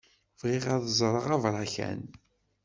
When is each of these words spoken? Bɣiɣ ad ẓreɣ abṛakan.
Bɣiɣ 0.39 0.65
ad 0.75 0.85
ẓreɣ 0.99 1.25
abṛakan. 1.35 2.01